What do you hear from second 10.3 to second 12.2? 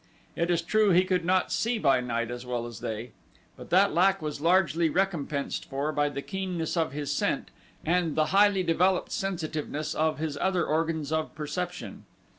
other organs of perception.